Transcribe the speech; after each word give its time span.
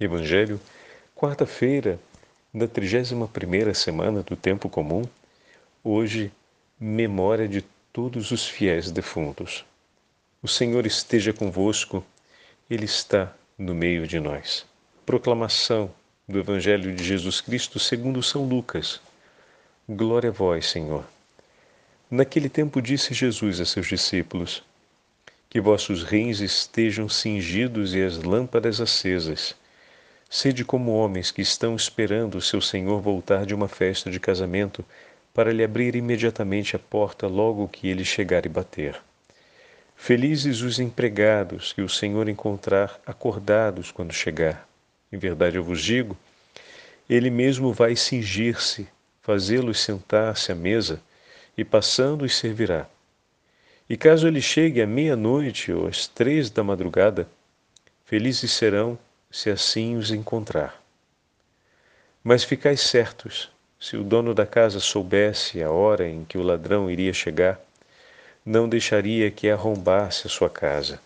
Evangelho, 0.00 0.60
quarta-feira 1.12 1.98
da 2.54 2.68
31ª 2.68 3.74
semana 3.74 4.22
do 4.22 4.36
tempo 4.36 4.68
comum, 4.68 5.02
hoje 5.82 6.30
memória 6.78 7.48
de 7.48 7.62
todos 7.92 8.30
os 8.30 8.46
fiéis 8.46 8.92
defuntos. 8.92 9.64
O 10.40 10.46
Senhor 10.46 10.86
esteja 10.86 11.32
convosco, 11.32 12.04
ele 12.70 12.84
está 12.84 13.34
no 13.58 13.74
meio 13.74 14.06
de 14.06 14.20
nós. 14.20 14.64
Proclamação 15.04 15.90
do 16.28 16.38
Evangelho 16.38 16.94
de 16.94 17.02
Jesus 17.02 17.40
Cristo 17.40 17.80
segundo 17.80 18.22
São 18.22 18.44
Lucas. 18.44 19.00
Glória 19.88 20.30
a 20.30 20.32
vós, 20.32 20.66
Senhor. 20.66 21.04
Naquele 22.08 22.48
tempo 22.48 22.80
disse 22.80 23.12
Jesus 23.12 23.58
a 23.58 23.64
seus 23.64 23.88
discípulos: 23.88 24.62
Que 25.50 25.60
vossos 25.60 26.04
rins 26.04 26.38
estejam 26.38 27.08
cingidos 27.08 27.96
e 27.96 28.00
as 28.00 28.22
lâmpadas 28.22 28.80
acesas. 28.80 29.56
Sede 30.30 30.62
como 30.62 30.92
homens 30.92 31.30
que 31.30 31.40
estão 31.40 31.74
esperando 31.74 32.36
o 32.36 32.42
seu 32.42 32.60
Senhor 32.60 33.00
voltar 33.00 33.46
de 33.46 33.54
uma 33.54 33.66
festa 33.66 34.10
de 34.10 34.20
casamento 34.20 34.84
para 35.32 35.52
lhe 35.52 35.64
abrir 35.64 35.96
imediatamente 35.96 36.76
a 36.76 36.78
porta 36.78 37.26
logo 37.26 37.66
que 37.66 37.88
ele 37.88 38.04
chegar 38.04 38.44
e 38.44 38.48
bater. 38.48 39.00
Felizes 39.96 40.60
os 40.60 40.78
empregados 40.78 41.72
que 41.72 41.80
o 41.80 41.88
Senhor 41.88 42.28
encontrar 42.28 43.00
acordados 43.06 43.90
quando 43.90 44.12
chegar. 44.12 44.68
Em 45.10 45.16
verdade 45.16 45.56
eu 45.56 45.64
vos 45.64 45.82
digo, 45.82 46.16
ele 47.08 47.30
mesmo 47.30 47.72
vai 47.72 47.96
cingir-se, 47.96 48.86
fazê-los 49.22 49.80
sentar-se 49.80 50.52
à 50.52 50.54
mesa 50.54 51.00
e 51.56 51.64
passando 51.64 52.26
os 52.26 52.36
servirá. 52.36 52.86
E 53.88 53.96
caso 53.96 54.28
ele 54.28 54.42
chegue 54.42 54.82
à 54.82 54.86
meia-noite 54.86 55.72
ou 55.72 55.88
às 55.88 56.06
três 56.06 56.50
da 56.50 56.62
madrugada, 56.62 57.26
felizes 58.04 58.52
serão 58.52 58.98
se 59.30 59.50
assim 59.50 59.96
os 59.96 60.10
encontrar. 60.10 60.82
Mas 62.22 62.44
ficais 62.44 62.80
certos, 62.80 63.50
se 63.80 63.96
o 63.96 64.02
dono 64.02 64.34
da 64.34 64.46
casa 64.46 64.80
soubesse 64.80 65.62
a 65.62 65.70
hora 65.70 66.08
em 66.08 66.24
que 66.24 66.36
o 66.36 66.42
ladrão 66.42 66.90
iria 66.90 67.12
chegar, 67.12 67.60
não 68.44 68.68
deixaria 68.68 69.30
que 69.30 69.48
arrombasse 69.48 70.26
a 70.26 70.30
sua 70.30 70.50
casa. 70.50 71.00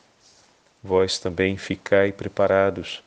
Vós 0.83 1.19
também 1.19 1.57
ficai 1.57 2.13
preparados, 2.13 3.03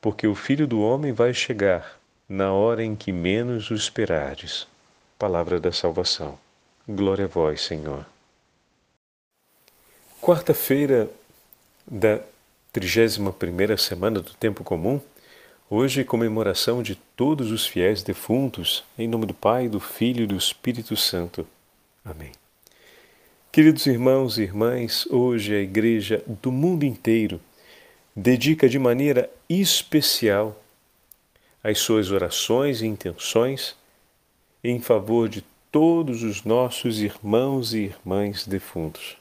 porque 0.00 0.26
o 0.26 0.34
filho 0.34 0.66
do 0.66 0.80
homem 0.80 1.12
vai 1.12 1.32
chegar 1.32 1.98
na 2.28 2.52
hora 2.52 2.82
em 2.82 2.96
que 2.96 3.12
menos 3.12 3.70
o 3.70 3.74
esperardes. 3.74 4.66
Palavra 5.18 5.60
da 5.60 5.72
salvação. 5.72 6.38
Glória 6.88 7.24
a 7.24 7.28
vós, 7.28 7.62
Senhor. 7.62 8.04
Quarta-feira 10.20 11.08
da 11.86 12.20
31ª 12.80 13.78
semana 13.78 14.20
do 14.20 14.34
tempo 14.34 14.62
comum, 14.62 15.00
hoje 15.70 16.04
comemoração 16.04 16.82
de 16.82 16.94
todos 17.16 17.50
os 17.50 17.66
fiéis 17.66 18.02
defuntos, 18.02 18.84
em 18.98 19.08
nome 19.08 19.24
do 19.24 19.32
Pai, 19.32 19.66
do 19.66 19.80
Filho 19.80 20.24
e 20.24 20.26
do 20.26 20.36
Espírito 20.36 20.94
Santo. 20.94 21.46
Amém. 22.04 22.32
Queridos 23.50 23.86
irmãos 23.86 24.36
e 24.36 24.42
irmãs, 24.42 25.06
hoje 25.06 25.54
a 25.54 25.60
igreja 25.60 26.22
do 26.42 26.52
mundo 26.52 26.84
inteiro 26.84 27.40
dedica 28.14 28.68
de 28.68 28.78
maneira 28.78 29.30
especial 29.48 30.62
as 31.64 31.78
suas 31.78 32.10
orações 32.10 32.82
e 32.82 32.86
intenções 32.86 33.74
em 34.62 34.80
favor 34.80 35.30
de 35.30 35.42
todos 35.72 36.22
os 36.22 36.44
nossos 36.44 37.00
irmãos 37.00 37.72
e 37.72 37.84
irmãs 37.84 38.46
defuntos. 38.46 39.16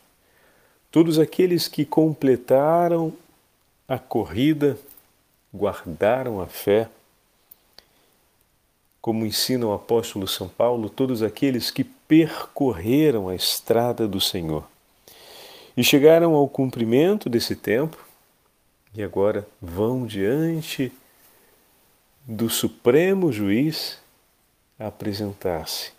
Todos 0.91 1.17
aqueles 1.17 1.69
que 1.69 1.85
completaram 1.85 3.13
a 3.87 3.99
corrida, 3.99 4.77
guardaram 5.53 6.41
a 6.41 6.47
fé, 6.47 6.89
como 9.01 9.25
ensina 9.25 9.67
o 9.67 9.73
apóstolo 9.73 10.27
São 10.27 10.47
Paulo, 10.49 10.89
todos 10.89 11.21
aqueles 11.21 11.69
que 11.69 11.83
percorreram 11.83 13.29
a 13.29 13.35
estrada 13.35 14.07
do 14.07 14.19
Senhor 14.19 14.67
e 15.77 15.83
chegaram 15.83 16.33
ao 16.33 16.47
cumprimento 16.47 17.29
desse 17.29 17.55
tempo 17.55 18.03
e 18.95 19.03
agora 19.03 19.47
vão 19.61 20.05
diante 20.05 20.91
do 22.25 22.49
Supremo 22.49 23.31
Juiz 23.31 23.99
apresentar-se 24.79 25.91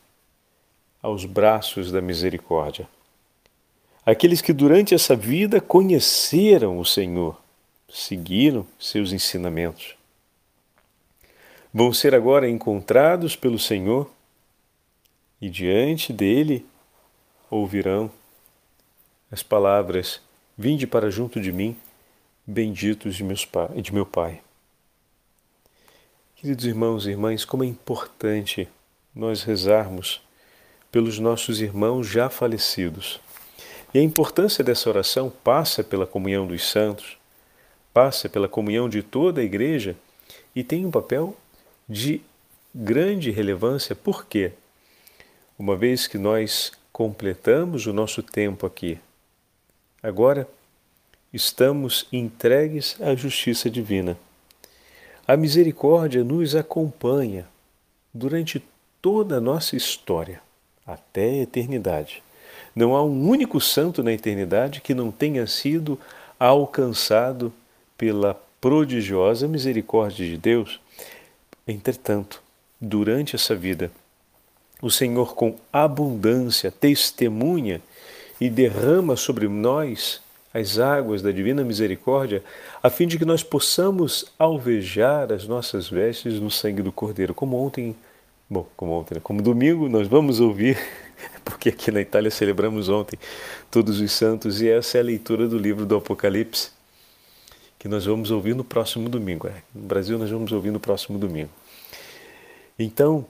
aos 1.03 1.25
braços 1.25 1.93
da 1.93 2.01
misericórdia. 2.01 2.89
Aqueles 4.05 4.41
que 4.41 4.53
durante 4.53 4.95
essa 4.95 5.15
vida 5.15 5.61
conheceram 5.61 6.79
o 6.79 6.85
Senhor, 6.85 7.37
seguiram 7.89 8.67
seus 8.79 9.13
ensinamentos, 9.13 9.97
vão 11.73 11.93
ser 11.93 12.15
agora 12.15 12.49
encontrados 12.49 13.37
pelo 13.37 13.59
Senhor 13.59 14.11
e 15.41 15.51
diante 15.51 16.13
dele 16.13 16.65
ouvirão 17.51 18.11
as 19.31 19.43
palavras: 19.43 20.21
Vinde 20.57 20.87
para 20.87 21.11
junto 21.11 21.41
de 21.41 21.53
mim, 21.53 21.77
benditos 22.47 23.15
de, 23.15 23.25
meus 23.25 23.47
de 23.83 23.93
meu 23.93 24.07
Pai. 24.07 24.41
Queridos 26.37 26.65
irmãos 26.65 27.07
e 27.07 27.11
irmãs, 27.11 27.45
como 27.45 27.65
é 27.65 27.67
importante 27.67 28.69
nós 29.15 29.43
rezarmos 29.43 30.21
pelos 30.93 31.19
nossos 31.19 31.61
irmãos 31.61 32.07
já 32.07 32.31
falecidos. 32.31 33.21
E 33.93 33.99
a 33.99 34.03
importância 34.03 34.63
dessa 34.63 34.89
oração 34.89 35.31
passa 35.43 35.83
pela 35.83 36.07
comunhão 36.07 36.47
dos 36.47 36.69
santos, 36.69 37.19
passa 37.97 38.29
pela 38.29 38.47
comunhão 38.47 38.91
de 38.91 39.03
toda 39.03 39.41
a 39.41 39.45
igreja 39.45 39.97
e 40.55 40.63
tem 40.63 40.85
um 40.85 40.91
papel 40.91 41.35
de 41.89 42.21
grande 42.75 43.31
relevância. 43.31 43.97
Por 43.97 44.27
quê? 44.27 44.53
Uma 45.59 45.75
vez 45.75 46.07
que 46.07 46.19
nós 46.19 46.73
completamos 46.93 47.87
o 47.87 47.95
nosso 47.95 48.23
tempo 48.23 48.67
aqui, 48.67 48.99
agora 50.03 50.47
estamos 51.33 52.07
entregues 52.13 53.01
à 53.01 53.15
justiça 53.15 53.71
divina. 53.71 54.19
A 55.27 55.35
misericórdia 55.35 56.23
nos 56.23 56.55
acompanha 56.55 57.49
durante 58.13 58.63
toda 59.01 59.39
a 59.39 59.41
nossa 59.41 59.75
história 59.75 60.43
até 60.87 61.31
a 61.31 61.43
eternidade. 61.45 62.23
Não 62.75 62.95
há 62.95 63.03
um 63.03 63.27
único 63.27 63.59
santo 63.59 64.03
na 64.03 64.13
eternidade 64.13 64.83
que 64.83 64.93
não 64.93 65.11
tenha 65.11 65.47
sido 65.47 65.99
alcançado 66.39 67.51
pela 67.97 68.35
prodigiosa 68.61 69.47
misericórdia 69.47 70.27
de 70.27 70.37
Deus. 70.37 70.81
Entretanto, 71.67 72.43
durante 72.81 73.37
essa 73.37 73.55
vida, 73.55 73.91
o 74.81 74.91
Senhor, 74.91 75.35
com 75.35 75.57
abundância, 75.73 76.71
testemunha 76.71 77.81
e 78.41 78.51
derrama 78.51 79.17
sobre 79.17 79.49
nós 79.49 80.21
as 80.53 80.79
águas 80.79 81.21
da 81.21 81.31
divina 81.31 81.63
misericórdia, 81.63 82.43
a 82.83 82.89
fim 82.89 83.07
de 83.07 83.19
que 83.19 83.25
nós 83.25 83.43
possamos 83.43 84.33
alvejar 84.39 85.33
as 85.33 85.47
nossas 85.47 85.89
vestes 85.89 86.41
no 86.41 86.51
sangue 86.51 86.83
do 86.83 86.93
Cordeiro, 86.93 87.35
como 87.35 87.57
ontem 87.57 87.95
Bom, 88.49 88.65
como 88.77 88.93
ontem, 88.93 89.17
né? 89.17 89.21
como 89.21 89.43
domingo, 89.43 89.89
nós 89.89 90.07
vamos 90.07 90.39
ouvir, 90.39 90.79
porque 91.45 91.71
aqui 91.71 91.91
na 91.91 92.01
Itália 92.01 92.31
celebramos 92.31 92.89
ontem 92.89 93.19
Todos 93.73 93.99
os 93.99 94.13
Santos, 94.13 94.63
e 94.63 94.69
essa 94.69 94.99
é 94.99 95.01
a 95.01 95.05
leitura 95.05 95.49
do 95.49 95.59
livro 95.59 95.85
do 95.85 95.97
Apocalipse, 95.97 96.71
que 97.87 97.89
nós 97.89 98.05
vamos 98.05 98.33
ouvir 98.33 98.53
no 98.53 98.65
próximo 98.65 99.09
domingo. 99.09 99.47
É, 99.47 99.63
no 99.73 99.87
Brasil, 99.87 100.19
nós 100.19 100.29
vamos 100.29 100.51
ouvir 100.51 100.73
no 100.73 100.81
próximo 100.81 101.21
domingo. 101.21 101.51
Então, 102.77 103.25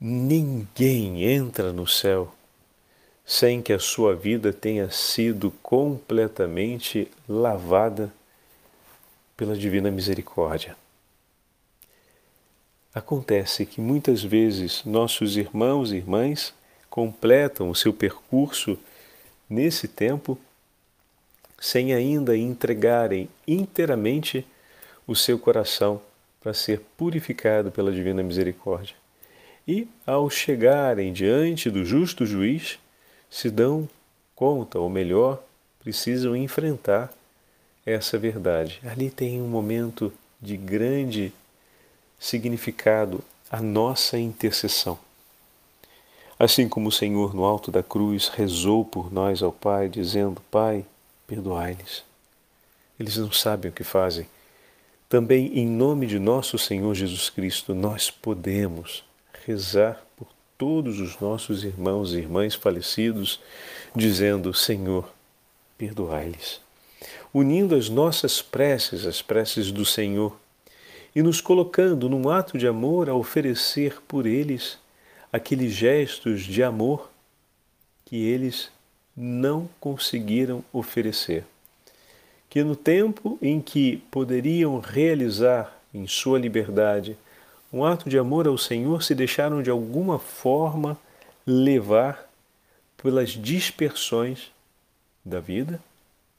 ninguém 0.00 1.22
entra 1.24 1.74
no 1.74 1.86
céu 1.86 2.34
sem 3.22 3.60
que 3.60 3.74
a 3.74 3.78
sua 3.78 4.16
vida 4.16 4.50
tenha 4.50 4.90
sido 4.90 5.50
completamente 5.62 7.06
lavada 7.28 8.10
pela 9.36 9.54
divina 9.54 9.90
misericórdia. 9.90 10.74
Acontece 12.94 13.66
que 13.66 13.78
muitas 13.78 14.22
vezes 14.22 14.86
nossos 14.86 15.36
irmãos 15.36 15.92
e 15.92 15.96
irmãs 15.96 16.54
completam 16.88 17.68
o 17.68 17.74
seu 17.74 17.92
percurso 17.92 18.78
nesse 19.50 19.86
tempo 19.86 20.38
sem 21.60 21.92
ainda 21.92 22.34
entregarem 22.34 23.28
inteiramente 23.46 24.46
o 25.06 25.14
seu 25.14 25.38
coração 25.38 26.00
para 26.40 26.54
ser 26.54 26.80
purificado 26.96 27.70
pela 27.70 27.92
divina 27.92 28.22
misericórdia. 28.22 28.96
E, 29.68 29.86
ao 30.06 30.30
chegarem 30.30 31.12
diante 31.12 31.70
do 31.70 31.84
justo 31.84 32.24
juiz, 32.24 32.78
se 33.28 33.50
dão 33.50 33.86
conta, 34.34 34.78
ou 34.78 34.88
melhor, 34.88 35.42
precisam 35.80 36.34
enfrentar 36.34 37.12
essa 37.84 38.18
verdade. 38.18 38.80
Ali 38.82 39.10
tem 39.10 39.40
um 39.40 39.46
momento 39.46 40.10
de 40.40 40.56
grande 40.56 41.30
significado 42.18 43.22
a 43.50 43.60
nossa 43.60 44.18
intercessão. 44.18 44.98
Assim 46.38 46.68
como 46.68 46.88
o 46.88 46.92
Senhor 46.92 47.34
no 47.34 47.44
alto 47.44 47.70
da 47.70 47.82
cruz 47.82 48.28
rezou 48.28 48.82
por 48.82 49.12
nós 49.12 49.42
ao 49.42 49.52
Pai, 49.52 49.90
dizendo: 49.90 50.40
Pai, 50.50 50.86
perdoai-lhes. 51.30 52.02
Eles 52.98 53.16
não 53.16 53.30
sabem 53.30 53.70
o 53.70 53.74
que 53.74 53.84
fazem. 53.84 54.26
também 55.08 55.58
em 55.58 55.66
nome 55.66 56.06
de 56.06 56.18
nosso 56.18 56.58
Senhor 56.58 56.92
Jesus 56.94 57.30
Cristo, 57.30 57.72
nós 57.72 58.10
podemos 58.10 59.04
rezar 59.46 60.04
por 60.16 60.28
todos 60.58 61.00
os 61.00 61.18
nossos 61.20 61.64
irmãos 61.64 62.12
e 62.12 62.18
irmãs 62.18 62.54
falecidos, 62.54 63.40
dizendo: 63.94 64.52
Senhor, 64.52 65.08
perdoai-lhes. 65.78 66.60
Unindo 67.32 67.76
as 67.76 67.88
nossas 67.88 68.42
preces 68.42 69.06
às 69.06 69.22
preces 69.22 69.70
do 69.70 69.84
Senhor 69.84 70.36
e 71.14 71.22
nos 71.22 71.40
colocando 71.40 72.08
num 72.08 72.28
ato 72.28 72.58
de 72.58 72.66
amor 72.66 73.08
a 73.08 73.14
oferecer 73.14 74.00
por 74.02 74.26
eles 74.26 74.78
aqueles 75.32 75.72
gestos 75.72 76.42
de 76.42 76.62
amor 76.62 77.10
que 78.04 78.16
eles 78.16 78.70
não 79.22 79.68
conseguiram 79.78 80.64
oferecer 80.72 81.44
que 82.48 82.64
no 82.64 82.74
tempo 82.74 83.38
em 83.42 83.60
que 83.60 83.98
poderiam 84.10 84.80
realizar 84.80 85.78
em 85.92 86.06
sua 86.06 86.38
liberdade 86.38 87.16
um 87.72 87.84
ato 87.84 88.08
de 88.08 88.18
amor 88.18 88.48
ao 88.48 88.58
Senhor, 88.58 89.02
se 89.02 89.14
deixaram 89.14 89.62
de 89.62 89.70
alguma 89.70 90.18
forma 90.18 90.98
levar 91.46 92.28
pelas 92.96 93.30
dispersões 93.30 94.50
da 95.24 95.38
vida 95.38 95.80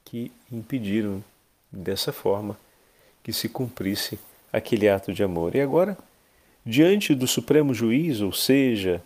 que 0.04 0.30
impediram 0.50 1.24
dessa 1.70 2.12
forma 2.12 2.58
que 3.22 3.32
se 3.32 3.48
cumprisse 3.48 4.18
aquele 4.52 4.88
ato 4.88 5.12
de 5.12 5.22
amor. 5.22 5.54
E 5.54 5.60
agora, 5.60 5.96
diante 6.66 7.14
do 7.14 7.26
Supremo 7.26 7.72
Juiz, 7.72 8.20
ou 8.20 8.32
seja, 8.32 9.02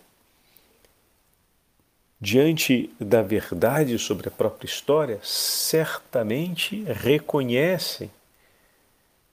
diante 2.20 2.90
da 2.98 3.22
verdade 3.22 3.98
sobre 3.98 4.28
a 4.28 4.30
própria 4.30 4.66
história, 4.66 5.20
certamente 5.22 6.82
reconhecem 6.84 8.10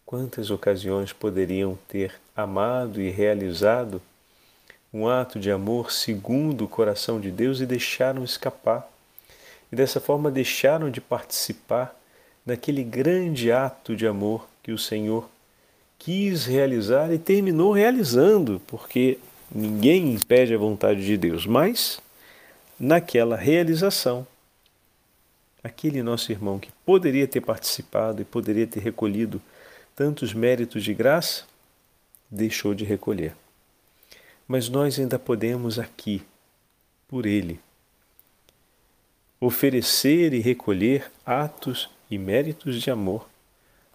quantas 0.06 0.51
ocasiões 0.51 1.13
poderiam 1.13 1.77
ter 1.88 2.13
amado 2.35 3.01
e 3.01 3.09
realizado 3.09 4.01
um 4.94 5.07
ato 5.07 5.39
de 5.39 5.50
amor 5.50 5.91
segundo 5.91 6.65
o 6.65 6.68
coração 6.68 7.19
de 7.19 7.31
Deus 7.31 7.62
e 7.62 7.65
deixaram 7.65 8.24
escapar. 8.24 8.88
E 9.71 9.75
dessa 9.75 10.00
forma 10.00 10.29
deixaram 10.29 10.91
de 10.91 11.01
participar 11.01 12.00
daquele 12.45 12.83
grande 12.83 13.51
ato 13.51 13.95
de 13.95 14.06
amor 14.06 14.47
que 14.62 14.71
o 14.71 14.77
Senhor 14.77 15.27
quis 15.97 16.45
realizar 16.45 17.12
e 17.12 17.18
terminou 17.18 17.71
realizando, 17.71 18.62
porque 18.68 19.18
ninguém 19.50 20.13
impede 20.13 20.53
a 20.53 20.57
vontade 20.57 21.03
de 21.03 21.18
Deus, 21.18 21.47
mas 21.47 22.02
naquela 22.79 23.35
realização. 23.35 24.25
Aquele 25.63 26.03
nosso 26.03 26.31
irmão 26.31 26.59
que 26.59 26.71
poderia 26.85 27.27
ter 27.27 27.41
participado 27.41 28.21
e 28.21 28.25
poderia 28.25 28.67
ter 28.67 28.81
recolhido 28.81 29.41
tantos 29.95 30.33
méritos 30.33 30.83
de 30.83 30.93
graça, 30.93 31.45
deixou 32.29 32.73
de 32.73 32.83
recolher. 32.83 33.35
Mas 34.47 34.67
nós 34.67 34.99
ainda 34.99 35.17
podemos 35.17 35.79
aqui, 35.79 36.21
por 37.07 37.25
ele, 37.25 37.59
oferecer 39.39 40.33
e 40.33 40.39
recolher 40.39 41.11
atos 41.25 41.89
e 42.09 42.17
méritos 42.17 42.81
de 42.81 42.89
amor 42.89 43.27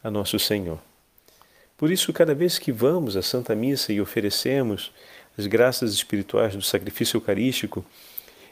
a 0.02 0.10
nosso 0.10 0.38
Senhor. 0.38 0.78
Por 1.76 1.90
isso, 1.90 2.12
cada 2.12 2.34
vez 2.34 2.58
que 2.58 2.72
vamos 2.72 3.16
à 3.16 3.22
Santa 3.22 3.54
Missa 3.54 3.92
e 3.92 4.00
oferecemos 4.00 4.92
as 5.36 5.46
graças 5.46 5.92
espirituais 5.92 6.54
do 6.56 6.62
sacrifício 6.62 7.18
eucarístico, 7.18 7.84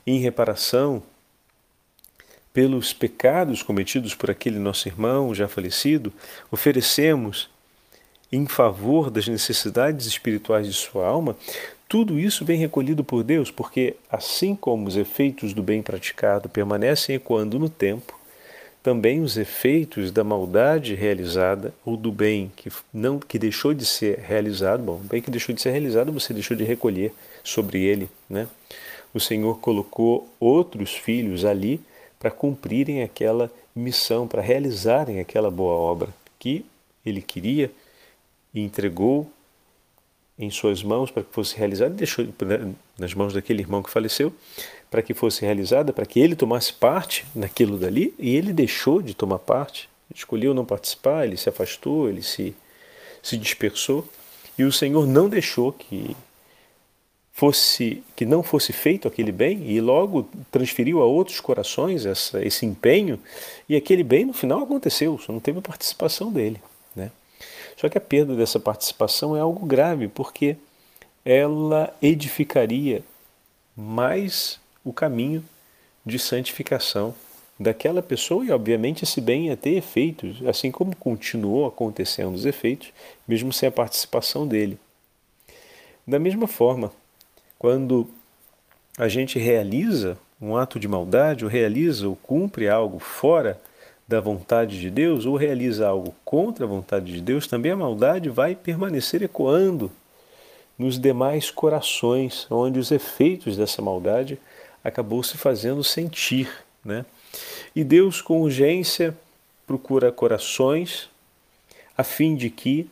em 0.06 0.18
reparação 0.18 1.02
pelos 2.52 2.92
pecados 2.92 3.62
cometidos 3.62 4.14
por 4.14 4.30
aquele 4.30 4.58
nosso 4.58 4.88
irmão 4.88 5.34
já 5.34 5.46
falecido, 5.46 6.12
oferecemos 6.50 7.50
em 8.32 8.46
favor 8.46 9.10
das 9.10 9.28
necessidades 9.28 10.06
espirituais 10.06 10.66
de 10.66 10.72
sua 10.72 11.06
alma, 11.06 11.36
tudo 11.88 12.18
isso 12.18 12.44
vem 12.44 12.58
recolhido 12.58 13.04
por 13.04 13.22
Deus, 13.22 13.50
porque 13.50 13.94
assim 14.10 14.56
como 14.56 14.88
os 14.88 14.96
efeitos 14.96 15.52
do 15.52 15.62
bem 15.62 15.82
praticado 15.82 16.48
permanecem 16.48 17.14
ecoando 17.14 17.58
no 17.58 17.68
tempo, 17.68 18.18
também 18.82 19.20
os 19.20 19.36
efeitos 19.36 20.10
da 20.10 20.24
maldade 20.24 20.94
realizada 20.94 21.74
ou 21.84 21.96
do 21.96 22.10
bem 22.10 22.52
que 22.56 22.70
não 22.92 23.18
que 23.18 23.38
deixou 23.38 23.74
de 23.74 23.84
ser 23.84 24.18
realizado, 24.18 24.82
bom, 24.82 24.98
bem 24.98 25.20
que 25.20 25.30
deixou 25.30 25.54
de 25.54 25.60
ser 25.60 25.72
realizado, 25.72 26.12
você 26.12 26.32
deixou 26.32 26.56
de 26.56 26.64
recolher 26.64 27.12
sobre 27.42 27.82
ele, 27.82 28.08
né? 28.30 28.46
O 29.16 29.20
Senhor 29.20 29.58
colocou 29.58 30.28
outros 30.38 30.92
filhos 30.92 31.44
ali 31.44 31.80
para 32.18 32.30
cumprirem 32.30 33.02
aquela 33.02 33.50
missão, 33.74 34.26
para 34.26 34.42
realizarem 34.42 35.20
aquela 35.20 35.50
boa 35.50 35.74
obra 35.74 36.08
que 36.38 36.64
ele 37.04 37.22
queria 37.22 37.70
e 38.54 38.60
entregou 38.60 39.30
em 40.38 40.50
suas 40.50 40.82
mãos 40.82 41.10
para 41.10 41.22
que 41.22 41.32
fosse 41.32 41.56
realizada 41.56 41.94
deixou 41.94 42.26
nas 42.98 43.14
mãos 43.14 43.32
daquele 43.32 43.62
irmão 43.62 43.82
que 43.82 43.90
faleceu 43.90 44.32
para 44.90 45.02
que 45.02 45.14
fosse 45.14 45.44
realizada, 45.44 45.92
para 45.92 46.06
que 46.06 46.20
ele 46.20 46.36
tomasse 46.36 46.72
parte 46.72 47.24
naquilo 47.34 47.76
dali 47.76 48.14
e 48.18 48.36
ele 48.36 48.52
deixou 48.52 49.02
de 49.02 49.14
tomar 49.14 49.38
parte, 49.38 49.88
escolheu 50.14 50.54
não 50.54 50.64
participar, 50.64 51.26
ele 51.26 51.36
se 51.36 51.48
afastou, 51.48 52.08
ele 52.08 52.22
se, 52.22 52.54
se 53.22 53.36
dispersou 53.36 54.06
e 54.58 54.64
o 54.64 54.72
Senhor 54.72 55.06
não 55.06 55.28
deixou 55.28 55.72
que 55.72 56.16
fosse 57.36 58.02
que 58.16 58.24
não 58.24 58.42
fosse 58.42 58.72
feito 58.72 59.06
aquele 59.06 59.30
bem 59.30 59.70
e 59.70 59.78
logo 59.78 60.26
transferiu 60.50 61.02
a 61.02 61.04
outros 61.04 61.38
corações 61.38 62.06
essa, 62.06 62.42
esse 62.42 62.64
empenho 62.64 63.20
e 63.68 63.76
aquele 63.76 64.02
bem 64.02 64.24
no 64.24 64.32
final 64.32 64.62
aconteceu, 64.62 65.18
só 65.18 65.34
não 65.34 65.38
teve 65.38 65.58
a 65.58 65.62
participação 65.62 66.32
dele, 66.32 66.58
né? 66.94 67.10
Só 67.76 67.90
que 67.90 67.98
a 67.98 68.00
perda 68.00 68.34
dessa 68.34 68.58
participação 68.58 69.36
é 69.36 69.40
algo 69.40 69.66
grave 69.66 70.08
porque 70.08 70.56
ela 71.26 71.94
edificaria 72.00 73.04
mais 73.76 74.58
o 74.82 74.90
caminho 74.90 75.44
de 76.06 76.18
santificação 76.18 77.14
daquela 77.60 78.00
pessoa 78.00 78.46
e 78.46 78.50
obviamente 78.50 79.04
esse 79.04 79.20
bem 79.20 79.48
ia 79.48 79.58
ter 79.58 79.74
efeitos, 79.74 80.38
assim 80.46 80.70
como 80.70 80.96
continuou 80.96 81.66
acontecendo 81.66 82.34
os 82.34 82.46
efeitos, 82.46 82.94
mesmo 83.28 83.52
sem 83.52 83.68
a 83.68 83.72
participação 83.72 84.48
dele. 84.48 84.78
Da 86.06 86.18
mesma 86.18 86.46
forma, 86.46 86.90
quando 87.58 88.08
a 88.98 89.08
gente 89.08 89.38
realiza 89.38 90.18
um 90.40 90.56
ato 90.56 90.78
de 90.78 90.86
maldade, 90.86 91.44
ou 91.44 91.50
realiza 91.50 92.08
ou 92.08 92.16
cumpre 92.16 92.68
algo 92.68 92.98
fora 92.98 93.60
da 94.06 94.20
vontade 94.20 94.80
de 94.80 94.90
Deus, 94.90 95.26
ou 95.26 95.36
realiza 95.36 95.88
algo 95.88 96.14
contra 96.24 96.64
a 96.64 96.68
vontade 96.68 97.12
de 97.12 97.20
Deus, 97.20 97.46
também 97.46 97.72
a 97.72 97.76
maldade 97.76 98.28
vai 98.28 98.54
permanecer 98.54 99.22
ecoando 99.22 99.90
nos 100.78 100.98
demais 100.98 101.50
corações, 101.50 102.46
onde 102.50 102.78
os 102.78 102.90
efeitos 102.90 103.56
dessa 103.56 103.80
maldade 103.80 104.38
acabou 104.84 105.22
se 105.22 105.36
fazendo 105.36 105.82
sentir. 105.82 106.48
Né? 106.84 107.04
E 107.74 107.82
Deus, 107.82 108.20
com 108.20 108.42
urgência, 108.42 109.16
procura 109.66 110.12
corações 110.12 111.08
a 111.96 112.04
fim 112.04 112.36
de 112.36 112.50
que 112.50 112.88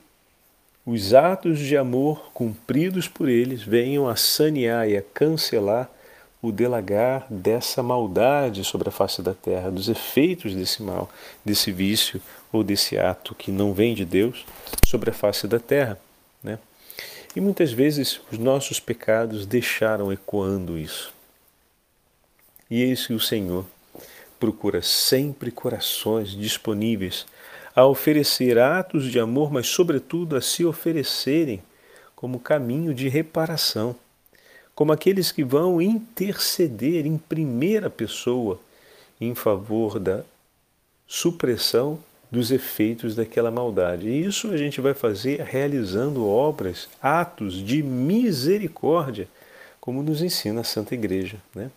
os 0.86 1.14
atos 1.14 1.58
de 1.58 1.76
amor 1.76 2.30
cumpridos 2.32 3.08
por 3.08 3.28
eles 3.28 3.62
venham 3.62 4.08
a 4.08 4.16
sanear 4.16 4.88
e 4.88 4.96
a 4.96 5.02
cancelar 5.02 5.90
o 6.42 6.52
delagar 6.52 7.26
dessa 7.30 7.82
maldade 7.82 8.64
sobre 8.64 8.90
a 8.90 8.92
face 8.92 9.22
da 9.22 9.32
terra, 9.32 9.70
dos 9.70 9.88
efeitos 9.88 10.54
desse 10.54 10.82
mal, 10.82 11.10
desse 11.42 11.72
vício 11.72 12.20
ou 12.52 12.62
desse 12.62 12.98
ato 12.98 13.34
que 13.34 13.50
não 13.50 13.72
vem 13.72 13.94
de 13.94 14.04
Deus 14.04 14.44
sobre 14.86 15.08
a 15.08 15.14
face 15.14 15.48
da 15.48 15.58
terra. 15.58 15.98
Né? 16.42 16.58
E 17.34 17.40
muitas 17.40 17.72
vezes 17.72 18.20
os 18.30 18.36
nossos 18.36 18.78
pecados 18.78 19.46
deixaram 19.46 20.12
ecoando 20.12 20.78
isso. 20.78 21.14
E 22.70 22.82
eis 22.82 23.06
que 23.06 23.14
o 23.14 23.20
Senhor 23.20 23.64
procura 24.38 24.82
sempre 24.82 25.50
corações 25.50 26.32
disponíveis 26.32 27.24
a 27.74 27.84
oferecer 27.86 28.58
atos 28.58 29.10
de 29.10 29.18
amor, 29.18 29.52
mas, 29.52 29.66
sobretudo, 29.66 30.36
a 30.36 30.40
se 30.40 30.64
oferecerem 30.64 31.62
como 32.14 32.38
caminho 32.38 32.94
de 32.94 33.08
reparação, 33.08 33.96
como 34.74 34.92
aqueles 34.92 35.32
que 35.32 35.44
vão 35.44 35.82
interceder 35.82 37.06
em 37.06 37.18
primeira 37.18 37.90
pessoa 37.90 38.60
em 39.20 39.34
favor 39.34 39.98
da 39.98 40.22
supressão 41.06 41.98
dos 42.30 42.50
efeitos 42.50 43.14
daquela 43.14 43.50
maldade. 43.50 44.08
E 44.08 44.24
isso 44.24 44.50
a 44.50 44.56
gente 44.56 44.80
vai 44.80 44.94
fazer 44.94 45.40
realizando 45.40 46.26
obras, 46.26 46.88
atos 47.00 47.54
de 47.54 47.82
misericórdia, 47.82 49.28
como 49.80 50.02
nos 50.02 50.22
ensina 50.22 50.62
a 50.62 50.64
Santa 50.64 50.94
Igreja. 50.94 51.36
Né? 51.54 51.70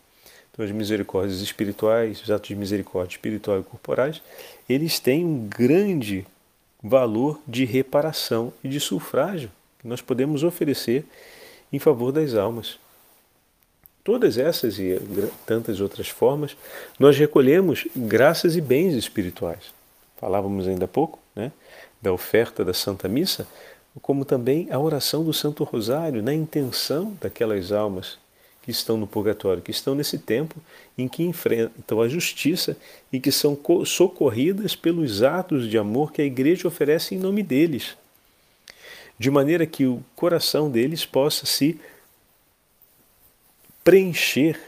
Então, 0.52 0.66
as 0.66 0.72
misericórdias 0.72 1.42
espirituais, 1.42 2.22
os 2.24 2.32
atos 2.32 2.48
de 2.48 2.56
misericórdia 2.56 3.16
espiritual 3.16 3.60
e 3.60 3.64
corporais, 3.64 4.22
eles 4.68 5.00
têm 5.00 5.26
um 5.26 5.48
grande 5.48 6.26
valor 6.84 7.40
de 7.48 7.66
reparação 7.66 8.54
e 8.64 8.70
de 8.70 8.80
sufrágio 8.80 9.52
que 9.80 9.88
nós 9.88 10.02
podemos 10.02 10.44
oferecer 10.44 11.06
em 11.72 11.80
favor 11.80 12.12
das 12.12 12.34
almas. 12.34 12.80
Todas 14.04 14.38
essas 14.38 14.80
e 14.80 15.00
tantas 15.46 15.82
outras 15.82 16.08
formas, 16.08 16.56
nós 16.98 17.18
recolhemos 17.18 17.88
graças 17.96 18.56
e 18.56 18.62
bens 18.62 18.94
espirituais. 18.94 19.74
Falávamos 20.18 20.68
ainda 20.68 20.86
há 20.86 20.88
pouco, 20.88 21.20
né? 21.36 21.52
da 22.02 22.14
oferta 22.14 22.64
da 22.64 22.74
Santa 22.74 23.08
Missa, 23.08 23.48
como 24.02 24.24
também 24.24 24.72
a 24.72 24.80
oração 24.80 25.24
do 25.24 25.34
Santo 25.34 25.64
Rosário, 25.64 26.24
na 26.24 26.34
intenção 26.34 27.18
daquelas 27.20 27.72
almas 27.72 28.18
que 28.68 28.72
estão 28.72 28.98
no 28.98 29.08
purgatório, 29.08 29.64
que 29.64 29.72
estão 29.72 29.96
nesse 29.96 30.18
tempo 30.18 30.62
em 30.98 31.08
que 31.08 31.24
enfrentam 31.24 32.02
a 32.02 32.10
justiça 32.10 32.76
e 33.14 33.18
que 33.18 33.32
são 33.32 33.58
socorridas 33.86 34.76
pelos 34.76 35.24
atos 35.24 35.70
de 35.70 35.78
amor 35.78 36.12
que 36.12 36.22
a 36.22 36.26
Igreja 36.26 36.68
oferece 36.68 37.16
em 37.16 37.18
nome 37.18 37.44
deles, 37.44 37.96
de 39.18 39.32
maneira 39.32 39.66
que 39.66 39.86
o 39.86 40.04
coração 40.18 40.70
deles 40.70 41.06
possa 41.06 41.46
se 41.46 41.80
preencher 43.86 44.60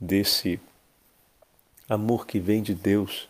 desse 0.00 0.60
amor 1.88 2.28
que 2.28 2.38
vem 2.38 2.62
de 2.62 2.76
Deus, 2.76 3.28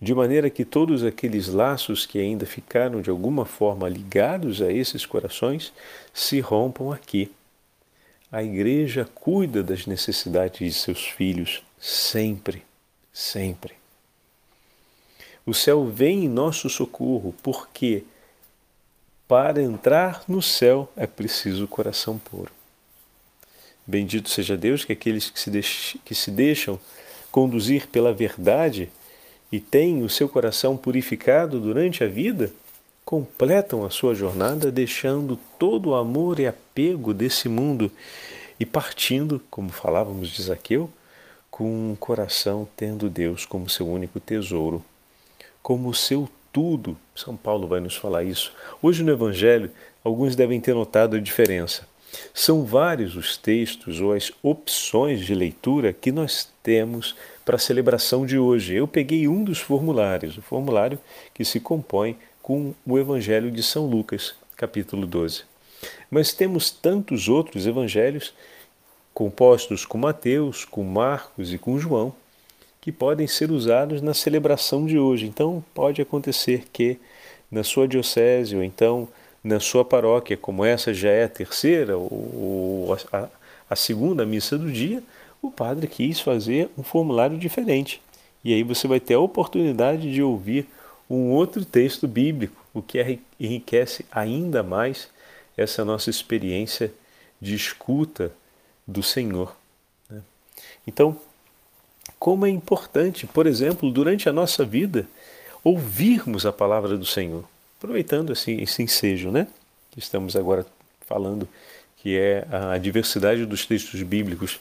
de 0.00 0.12
maneira 0.12 0.50
que 0.50 0.64
todos 0.64 1.04
aqueles 1.04 1.46
laços 1.46 2.04
que 2.04 2.18
ainda 2.18 2.46
ficaram 2.46 3.00
de 3.00 3.10
alguma 3.10 3.44
forma 3.44 3.88
ligados 3.88 4.60
a 4.60 4.72
esses 4.72 5.06
corações 5.06 5.72
se 6.12 6.40
rompam 6.40 6.90
aqui 6.90 7.30
a 8.32 8.42
igreja 8.42 9.06
cuida 9.14 9.62
das 9.62 9.86
necessidades 9.86 10.58
de 10.58 10.72
seus 10.72 11.04
filhos 11.04 11.62
sempre, 11.78 12.62
sempre. 13.12 13.74
O 15.44 15.52
céu 15.52 15.84
vem 15.84 16.24
em 16.24 16.28
nosso 16.28 16.70
socorro, 16.70 17.34
porque 17.42 18.04
para 19.28 19.60
entrar 19.60 20.24
no 20.26 20.40
céu 20.40 20.90
é 20.96 21.06
preciso 21.06 21.68
coração 21.68 22.18
puro. 22.18 22.50
Bendito 23.86 24.30
seja 24.30 24.56
Deus 24.56 24.82
que 24.82 24.94
aqueles 24.94 25.28
que 25.28 25.38
se, 25.38 25.50
deix 25.50 25.96
que 26.02 26.14
se 26.14 26.30
deixam 26.30 26.80
conduzir 27.30 27.86
pela 27.88 28.14
verdade 28.14 28.88
e 29.50 29.60
têm 29.60 30.02
o 30.02 30.08
seu 30.08 30.28
coração 30.28 30.76
purificado 30.76 31.60
durante 31.60 32.02
a 32.02 32.06
vida, 32.06 32.50
completam 33.04 33.84
a 33.84 33.90
sua 33.90 34.14
jornada 34.14 34.70
deixando 34.70 35.38
todo 35.58 35.90
o 35.90 35.94
amor 35.94 36.38
e 36.40 36.46
apego 36.46 37.12
desse 37.12 37.48
mundo 37.48 37.90
e 38.58 38.64
partindo, 38.64 39.40
como 39.50 39.70
falávamos 39.70 40.28
de 40.28 40.42
Zaqueu, 40.42 40.88
com 41.50 41.92
um 41.92 41.96
coração 41.96 42.66
tendo 42.76 43.10
Deus 43.10 43.44
como 43.44 43.68
seu 43.68 43.86
único 43.86 44.18
tesouro, 44.18 44.84
como 45.62 45.92
seu 45.92 46.28
tudo. 46.52 46.96
São 47.14 47.36
Paulo 47.36 47.66
vai 47.66 47.80
nos 47.80 47.96
falar 47.96 48.24
isso. 48.24 48.52
Hoje 48.80 49.02
no 49.02 49.12
Evangelho, 49.12 49.70
alguns 50.04 50.36
devem 50.36 50.60
ter 50.60 50.74
notado 50.74 51.16
a 51.16 51.20
diferença. 51.20 51.86
São 52.34 52.64
vários 52.64 53.16
os 53.16 53.36
textos 53.36 54.00
ou 54.00 54.12
as 54.12 54.30
opções 54.42 55.20
de 55.20 55.34
leitura 55.34 55.92
que 55.92 56.12
nós 56.12 56.48
temos 56.62 57.16
para 57.44 57.56
a 57.56 57.58
celebração 57.58 58.26
de 58.26 58.38
hoje. 58.38 58.74
Eu 58.74 58.86
peguei 58.86 59.26
um 59.26 59.42
dos 59.42 59.58
formulários, 59.58 60.36
o 60.36 60.42
formulário 60.42 60.98
que 61.32 61.44
se 61.44 61.58
compõe 61.58 62.16
com 62.42 62.74
o 62.84 62.98
Evangelho 62.98 63.50
de 63.50 63.62
São 63.62 63.86
Lucas, 63.86 64.34
capítulo 64.56 65.06
12. 65.06 65.44
Mas 66.10 66.32
temos 66.32 66.70
tantos 66.70 67.28
outros 67.28 67.66
evangelhos 67.66 68.34
compostos 69.14 69.86
com 69.86 69.98
Mateus, 69.98 70.64
com 70.64 70.82
Marcos 70.82 71.52
e 71.52 71.58
com 71.58 71.78
João, 71.78 72.12
que 72.80 72.90
podem 72.90 73.26
ser 73.26 73.50
usados 73.50 74.02
na 74.02 74.12
celebração 74.12 74.84
de 74.84 74.98
hoje. 74.98 75.26
Então, 75.26 75.64
pode 75.72 76.02
acontecer 76.02 76.64
que 76.72 76.98
na 77.50 77.62
sua 77.62 77.86
diocese 77.86 78.56
ou 78.56 78.64
então 78.64 79.08
na 79.44 79.60
sua 79.60 79.84
paróquia, 79.84 80.36
como 80.36 80.64
essa 80.64 80.92
já 80.92 81.10
é 81.10 81.24
a 81.24 81.28
terceira 81.28 81.96
ou 81.96 82.96
a, 83.12 83.28
a 83.70 83.76
segunda 83.76 84.24
missa 84.24 84.56
do 84.56 84.70
dia, 84.70 85.02
o 85.40 85.50
padre 85.50 85.86
quis 85.86 86.20
fazer 86.20 86.70
um 86.78 86.82
formulário 86.82 87.36
diferente. 87.36 88.00
E 88.44 88.52
aí 88.52 88.62
você 88.62 88.88
vai 88.88 89.00
ter 89.00 89.14
a 89.14 89.20
oportunidade 89.20 90.12
de 90.12 90.22
ouvir 90.22 90.66
um 91.16 91.30
outro 91.30 91.64
texto 91.64 92.08
bíblico, 92.08 92.64
o 92.72 92.80
que 92.80 93.20
enriquece 93.38 94.06
ainda 94.10 94.62
mais 94.62 95.08
essa 95.56 95.84
nossa 95.84 96.08
experiência 96.08 96.92
de 97.40 97.54
escuta 97.54 98.32
do 98.86 99.02
Senhor. 99.02 99.54
Né? 100.08 100.22
Então, 100.86 101.20
como 102.18 102.46
é 102.46 102.48
importante, 102.48 103.26
por 103.26 103.46
exemplo, 103.46 103.90
durante 103.90 104.28
a 104.28 104.32
nossa 104.32 104.64
vida, 104.64 105.06
ouvirmos 105.62 106.46
a 106.46 106.52
palavra 106.52 106.96
do 106.96 107.04
Senhor, 107.04 107.44
aproveitando 107.78 108.32
assim 108.32 108.60
esse 108.62 108.82
ensejo, 108.82 109.30
né? 109.30 109.48
Que 109.90 109.98
estamos 109.98 110.34
agora 110.34 110.64
falando, 111.06 111.46
que 111.98 112.16
é 112.16 112.46
a 112.50 112.78
diversidade 112.78 113.44
dos 113.44 113.66
textos 113.66 114.02
bíblicos. 114.02 114.60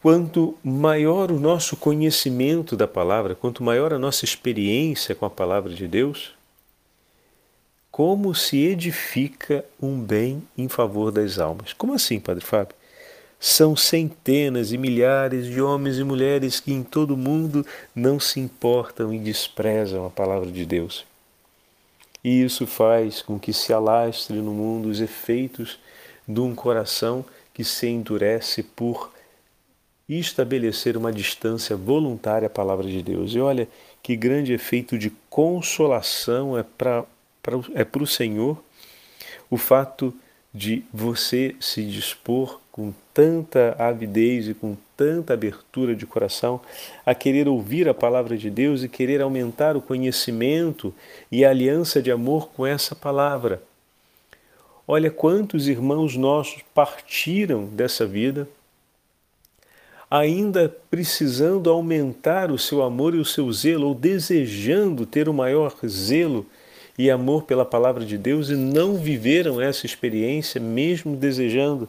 Quanto 0.00 0.56
maior 0.62 1.32
o 1.32 1.40
nosso 1.40 1.76
conhecimento 1.76 2.76
da 2.76 2.86
palavra, 2.86 3.34
quanto 3.34 3.64
maior 3.64 3.92
a 3.92 3.98
nossa 3.98 4.24
experiência 4.24 5.12
com 5.12 5.26
a 5.26 5.30
palavra 5.30 5.74
de 5.74 5.88
Deus, 5.88 6.32
como 7.90 8.32
se 8.32 8.58
edifica 8.58 9.64
um 9.82 9.98
bem 10.00 10.40
em 10.56 10.68
favor 10.68 11.10
das 11.10 11.40
almas. 11.40 11.72
Como 11.72 11.94
assim, 11.94 12.20
Padre 12.20 12.44
Fábio? 12.44 12.76
São 13.40 13.74
centenas 13.74 14.70
e 14.70 14.78
milhares 14.78 15.46
de 15.46 15.60
homens 15.60 15.98
e 15.98 16.04
mulheres 16.04 16.60
que 16.60 16.72
em 16.72 16.84
todo 16.84 17.14
o 17.14 17.16
mundo 17.16 17.66
não 17.92 18.20
se 18.20 18.38
importam 18.38 19.12
e 19.12 19.18
desprezam 19.18 20.06
a 20.06 20.10
palavra 20.10 20.48
de 20.48 20.64
Deus. 20.64 21.04
E 22.22 22.44
isso 22.44 22.68
faz 22.68 23.20
com 23.20 23.36
que 23.36 23.52
se 23.52 23.72
alastre 23.72 24.36
no 24.36 24.52
mundo 24.52 24.88
os 24.88 25.00
efeitos 25.00 25.76
de 26.26 26.38
um 26.38 26.54
coração 26.54 27.24
que 27.52 27.64
se 27.64 27.88
endurece 27.88 28.62
por 28.62 29.10
estabelecer 30.08 30.96
uma 30.96 31.12
distância 31.12 31.76
voluntária 31.76 32.46
à 32.46 32.50
palavra 32.50 32.86
de 32.86 33.02
Deus. 33.02 33.34
E 33.34 33.40
olha 33.40 33.68
que 34.02 34.16
grande 34.16 34.52
efeito 34.52 34.96
de 34.96 35.10
consolação 35.28 36.56
é 36.56 36.62
para 36.62 37.04
é 37.74 37.86
o 37.98 38.06
Senhor 38.06 38.62
o 39.50 39.56
fato 39.56 40.14
de 40.52 40.84
você 40.92 41.54
se 41.60 41.82
dispor 41.84 42.60
com 42.70 42.92
tanta 43.12 43.74
avidez 43.78 44.48
e 44.48 44.54
com 44.54 44.76
tanta 44.96 45.34
abertura 45.34 45.94
de 45.94 46.06
coração 46.06 46.60
a 47.04 47.14
querer 47.14 47.48
ouvir 47.48 47.88
a 47.88 47.94
palavra 47.94 48.36
de 48.36 48.50
Deus 48.50 48.82
e 48.82 48.88
querer 48.88 49.20
aumentar 49.20 49.76
o 49.76 49.82
conhecimento 49.82 50.94
e 51.30 51.44
a 51.44 51.50
aliança 51.50 52.00
de 52.02 52.10
amor 52.10 52.48
com 52.50 52.66
essa 52.66 52.94
palavra. 52.94 53.62
Olha 54.86 55.10
quantos 55.10 55.68
irmãos 55.68 56.16
nossos 56.16 56.62
partiram 56.74 57.66
dessa 57.66 58.06
vida 58.06 58.48
ainda 60.10 60.74
precisando 60.90 61.68
aumentar 61.70 62.50
o 62.50 62.58
seu 62.58 62.82
amor 62.82 63.14
e 63.14 63.18
o 63.18 63.24
seu 63.24 63.52
zelo, 63.52 63.88
ou 63.88 63.94
desejando 63.94 65.04
ter 65.04 65.28
o 65.28 65.34
maior 65.34 65.74
zelo 65.86 66.46
e 66.98 67.10
amor 67.10 67.44
pela 67.44 67.64
palavra 67.64 68.04
de 68.04 68.18
Deus 68.18 68.48
e 68.48 68.56
não 68.56 68.96
viveram 68.96 69.60
essa 69.60 69.86
experiência, 69.86 70.60
mesmo 70.60 71.16
desejando. 71.16 71.88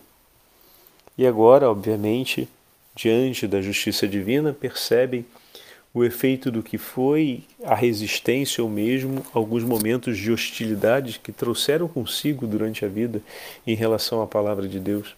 E 1.17 1.25
agora, 1.25 1.69
obviamente, 1.69 2.47
diante 2.95 3.47
da 3.47 3.61
justiça 3.61 4.07
divina, 4.07 4.53
percebem 4.53 5.25
o 5.93 6.03
efeito 6.03 6.51
do 6.51 6.61
que 6.61 6.77
foi 6.77 7.43
a 7.63 7.73
resistência 7.73 8.63
ou 8.63 8.69
mesmo 8.69 9.25
alguns 9.33 9.63
momentos 9.63 10.17
de 10.17 10.31
hostilidade 10.31 11.19
que 11.23 11.31
trouxeram 11.31 11.87
consigo 11.87 12.45
durante 12.45 12.85
a 12.85 12.87
vida 12.87 13.21
em 13.65 13.75
relação 13.75 14.21
à 14.21 14.27
palavra 14.27 14.67
de 14.67 14.79
Deus. 14.79 15.15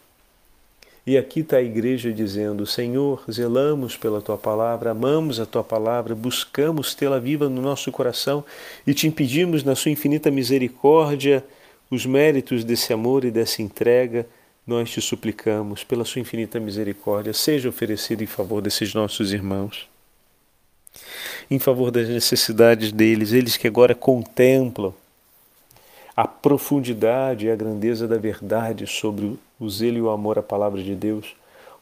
E 1.06 1.18
aqui 1.18 1.40
está 1.40 1.58
a 1.58 1.64
igreja 1.64 2.14
dizendo: 2.14 2.66
Senhor, 2.66 3.24
zelamos 3.30 3.98
pela 3.98 4.22
tua 4.22 4.38
palavra, 4.38 4.92
amamos 4.92 5.40
a 5.40 5.46
tua 5.46 5.64
palavra, 5.64 6.14
buscamos 6.14 6.94
tê-la 6.94 7.20
viva 7.20 7.50
no 7.50 7.62
nosso 7.62 7.92
coração 7.92 8.46
e 8.86 8.94
te 8.94 9.08
impedimos, 9.08 9.64
na 9.64 9.74
sua 9.74 9.90
infinita 9.92 10.30
misericórdia, 10.30 11.44
os 11.90 12.06
méritos 12.06 12.64
desse 12.64 12.94
amor 12.94 13.26
e 13.26 13.32
dessa 13.32 13.62
entrega. 13.62 14.28
Nós 14.66 14.92
te 14.92 15.02
suplicamos, 15.02 15.84
pela 15.84 16.06
sua 16.06 16.22
infinita 16.22 16.60
misericórdia, 16.60 17.34
seja 17.34 17.68
oferecido 17.68 18.24
em 18.24 18.28
favor 18.28 18.62
desses 18.62 18.94
nossos 18.94 19.34
irmãos, 19.34 19.90
em 21.50 21.58
favor 21.58 21.90
das 21.90 22.08
necessidades 22.08 22.92
deles, 22.92 23.34
eles 23.34 23.58
que 23.58 23.68
agora 23.68 23.96
contemplam 23.96 24.94
a 26.16 26.28
profundidade 26.28 27.46
e 27.46 27.52
a 27.52 27.56
grandeza 27.56 28.08
da 28.08 28.18
verdade 28.18 28.86
sobre 28.86 29.38
o 29.60 29.70
zelo 29.70 29.98
e 29.98 30.02
o 30.02 30.10
amor 30.10 30.38
à 30.38 30.44
palavra 30.44 30.82
de 30.84 30.96
Deus, 30.96 31.36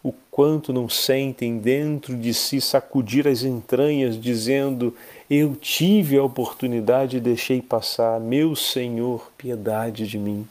o 0.03 0.13
quanto 0.31 0.71
não 0.71 0.87
sentem 0.87 1.57
dentro 1.57 2.15
de 2.15 2.33
si 2.33 2.61
sacudir 2.61 3.27
as 3.27 3.43
entranhas, 3.43 4.19
dizendo: 4.19 4.95
Eu 5.29 5.55
tive 5.55 6.17
a 6.17 6.23
oportunidade 6.23 7.17
e 7.17 7.21
deixei 7.21 7.61
passar, 7.61 8.19
meu 8.19 8.55
Senhor, 8.55 9.29
piedade 9.37 10.07
de 10.07 10.17
mim. 10.17 10.47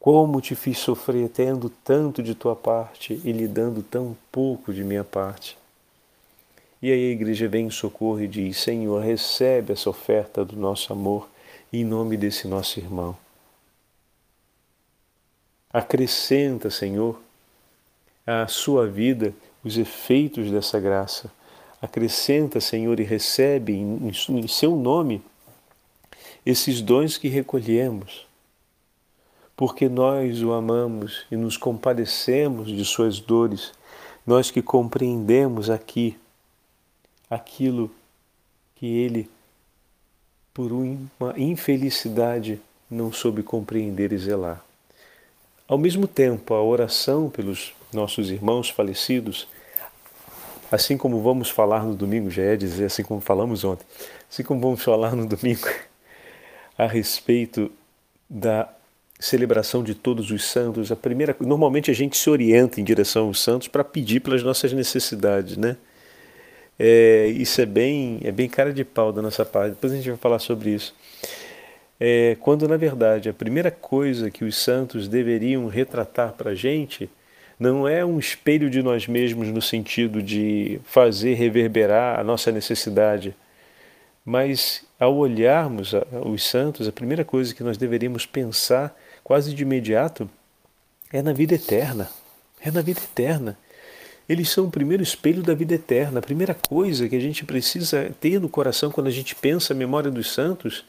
Como 0.00 0.40
te 0.40 0.54
fiz 0.54 0.78
sofrer 0.78 1.28
tendo 1.28 1.68
tanto 1.68 2.22
de 2.22 2.34
tua 2.34 2.56
parte 2.56 3.20
e 3.24 3.30
lhe 3.30 3.46
dando 3.46 3.82
tão 3.82 4.16
pouco 4.32 4.72
de 4.72 4.82
minha 4.82 5.04
parte. 5.04 5.56
E 6.80 6.90
aí 6.90 7.10
a 7.10 7.12
igreja 7.12 7.48
vem 7.48 7.66
em 7.66 7.70
socorro 7.70 8.20
e 8.20 8.26
diz: 8.26 8.56
Senhor, 8.58 9.00
recebe 9.02 9.72
essa 9.72 9.90
oferta 9.90 10.44
do 10.44 10.56
nosso 10.56 10.92
amor 10.92 11.28
em 11.72 11.84
nome 11.84 12.16
desse 12.16 12.46
nosso 12.48 12.78
irmão. 12.78 13.16
Acrescenta, 15.72 16.70
Senhor, 16.70 17.20
à 18.26 18.46
sua 18.46 18.86
vida 18.86 19.34
os 19.64 19.76
efeitos 19.76 20.50
dessa 20.50 20.78
graça, 20.80 21.30
acrescenta, 21.80 22.60
Senhor, 22.60 22.98
e 23.00 23.04
recebe 23.04 23.74
em, 23.74 24.08
em 24.08 24.48
seu 24.48 24.76
nome 24.76 25.22
esses 26.44 26.80
dons 26.80 27.18
que 27.18 27.28
recolhemos, 27.28 28.26
porque 29.56 29.88
nós 29.88 30.42
o 30.42 30.52
amamos 30.52 31.26
e 31.30 31.36
nos 31.36 31.56
compadecemos 31.56 32.68
de 32.68 32.84
suas 32.84 33.20
dores, 33.20 33.72
nós 34.26 34.50
que 34.50 34.62
compreendemos 34.62 35.68
aqui 35.68 36.18
aquilo 37.28 37.90
que 38.76 38.86
ele, 38.86 39.28
por 40.58 40.72
uma 40.72 41.38
infelicidade, 41.38 42.60
não 42.90 43.12
soube 43.12 43.44
compreender 43.44 44.12
e 44.12 44.18
zelar. 44.18 44.60
Ao 45.68 45.78
mesmo 45.78 46.08
tempo, 46.08 46.52
a 46.52 46.60
oração 46.60 47.30
pelos 47.30 47.72
nossos 47.92 48.28
irmãos 48.28 48.68
falecidos, 48.68 49.46
assim 50.68 50.98
como 50.98 51.22
vamos 51.22 51.48
falar 51.48 51.84
no 51.84 51.94
domingo, 51.94 52.28
já 52.28 52.42
é 52.42 52.56
dizer, 52.56 52.86
assim 52.86 53.04
como 53.04 53.20
falamos 53.20 53.62
ontem, 53.62 53.86
assim 54.28 54.42
como 54.42 54.60
vamos 54.60 54.82
falar 54.82 55.14
no 55.14 55.28
domingo 55.28 55.68
a 56.76 56.88
respeito 56.88 57.70
da 58.28 58.68
celebração 59.20 59.84
de 59.84 59.94
todos 59.94 60.32
os 60.32 60.44
santos, 60.44 60.90
a 60.90 60.96
primeira 60.96 61.36
normalmente 61.38 61.88
a 61.88 61.94
gente 61.94 62.16
se 62.16 62.28
orienta 62.28 62.80
em 62.80 62.84
direção 62.84 63.26
aos 63.26 63.40
santos 63.40 63.68
para 63.68 63.84
pedir 63.84 64.18
pelas 64.18 64.42
nossas 64.42 64.72
necessidades, 64.72 65.56
né? 65.56 65.76
É, 66.78 67.26
isso 67.28 67.60
é 67.60 67.66
bem 67.66 68.20
é 68.22 68.30
bem 68.30 68.48
cara 68.48 68.72
de 68.72 68.84
pau 68.84 69.12
da 69.12 69.20
nossa 69.20 69.44
parte. 69.44 69.70
Depois 69.70 69.92
a 69.92 69.96
gente 69.96 70.08
vai 70.08 70.18
falar 70.18 70.38
sobre 70.38 70.70
isso 70.70 70.94
é, 72.00 72.36
quando 72.40 72.68
na 72.68 72.76
verdade 72.76 73.28
a 73.28 73.34
primeira 73.34 73.70
coisa 73.70 74.30
que 74.30 74.44
os 74.44 74.56
santos 74.56 75.08
deveriam 75.08 75.66
retratar 75.66 76.32
para 76.32 76.50
a 76.52 76.54
gente 76.54 77.10
não 77.58 77.88
é 77.88 78.04
um 78.04 78.20
espelho 78.20 78.70
de 78.70 78.82
nós 78.82 79.08
mesmos 79.08 79.48
no 79.48 79.60
sentido 79.60 80.22
de 80.22 80.80
fazer 80.84 81.34
reverberar 81.34 82.20
a 82.20 82.22
nossa 82.22 82.52
necessidade, 82.52 83.34
mas 84.24 84.84
ao 84.98 85.16
olharmos 85.16 85.92
os 86.24 86.44
santos, 86.44 86.86
a 86.86 86.92
primeira 86.92 87.24
coisa 87.24 87.52
que 87.52 87.64
nós 87.64 87.76
deveríamos 87.76 88.24
pensar 88.24 88.96
quase 89.24 89.52
de 89.52 89.64
imediato 89.64 90.30
é 91.12 91.20
na 91.20 91.32
vida 91.32 91.56
eterna. 91.56 92.08
É 92.64 92.70
na 92.70 92.80
vida 92.80 93.00
eterna. 93.00 93.58
Eles 94.28 94.50
são 94.50 94.66
o 94.66 94.70
primeiro 94.70 95.02
espelho 95.02 95.42
da 95.42 95.54
vida 95.54 95.74
eterna. 95.74 96.18
A 96.18 96.22
primeira 96.22 96.54
coisa 96.54 97.08
que 97.08 97.16
a 97.16 97.20
gente 97.20 97.44
precisa 97.44 98.14
ter 98.20 98.38
no 98.38 98.48
coração 98.48 98.90
quando 98.90 99.06
a 99.06 99.10
gente 99.12 99.34
pensa 99.34 99.72
a 99.72 99.76
memória 99.76 100.10
dos 100.10 100.32
santos 100.32 100.84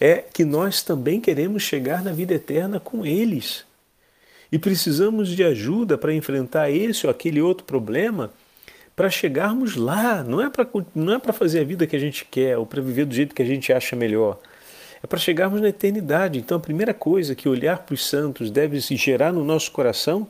é 0.00 0.18
que 0.18 0.44
nós 0.44 0.82
também 0.82 1.20
queremos 1.20 1.62
chegar 1.62 2.04
na 2.04 2.12
vida 2.12 2.34
eterna 2.34 2.78
com 2.78 3.04
eles. 3.04 3.64
E 4.50 4.58
precisamos 4.58 5.28
de 5.28 5.42
ajuda 5.42 5.98
para 5.98 6.14
enfrentar 6.14 6.70
esse 6.70 7.06
ou 7.06 7.10
aquele 7.10 7.40
outro 7.40 7.64
problema 7.64 8.30
para 8.94 9.10
chegarmos 9.10 9.74
lá. 9.74 10.22
Não 10.22 10.40
é 10.40 10.48
para 10.48 10.66
não 10.94 11.14
é 11.14 11.18
para 11.18 11.32
fazer 11.32 11.60
a 11.60 11.64
vida 11.64 11.86
que 11.86 11.96
a 11.96 11.98
gente 11.98 12.24
quer 12.24 12.56
ou 12.56 12.64
para 12.64 12.80
viver 12.80 13.04
do 13.06 13.14
jeito 13.14 13.34
que 13.34 13.42
a 13.42 13.46
gente 13.46 13.72
acha 13.72 13.96
melhor. 13.96 14.38
É 15.02 15.06
para 15.06 15.18
chegarmos 15.18 15.60
na 15.60 15.68
eternidade. 15.68 16.38
Então, 16.38 16.56
a 16.56 16.60
primeira 16.60 16.92
coisa 16.92 17.34
que 17.34 17.48
olhar 17.48 17.78
para 17.78 17.94
os 17.94 18.06
santos 18.06 18.50
deve 18.50 18.80
se 18.80 18.96
gerar 18.96 19.32
no 19.32 19.44
nosso 19.44 19.70
coração 19.70 20.26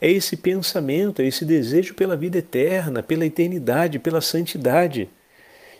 é 0.00 0.10
esse 0.10 0.36
pensamento, 0.36 1.22
é 1.22 1.26
esse 1.26 1.44
desejo 1.44 1.94
pela 1.94 2.16
vida 2.16 2.38
eterna, 2.38 3.02
pela 3.02 3.24
eternidade, 3.24 3.98
pela 3.98 4.20
santidade. 4.20 5.08